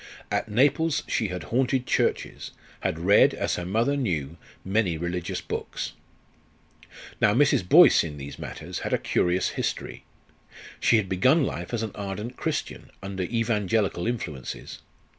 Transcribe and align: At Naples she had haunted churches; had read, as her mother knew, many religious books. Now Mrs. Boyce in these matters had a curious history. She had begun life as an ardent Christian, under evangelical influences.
At 0.31 0.49
Naples 0.49 1.03
she 1.07 1.27
had 1.27 1.43
haunted 1.53 1.85
churches; 1.85 2.49
had 2.79 2.97
read, 2.97 3.35
as 3.35 3.55
her 3.57 3.67
mother 3.67 3.95
knew, 3.95 4.35
many 4.65 4.97
religious 4.97 5.41
books. 5.41 5.93
Now 7.21 7.35
Mrs. 7.35 7.69
Boyce 7.69 8.03
in 8.03 8.17
these 8.17 8.39
matters 8.39 8.79
had 8.79 8.93
a 8.93 8.97
curious 8.97 9.49
history. 9.49 10.03
She 10.79 10.97
had 10.97 11.07
begun 11.07 11.43
life 11.45 11.71
as 11.71 11.83
an 11.83 11.91
ardent 11.93 12.35
Christian, 12.35 12.89
under 13.03 13.21
evangelical 13.21 14.07
influences. 14.07 14.79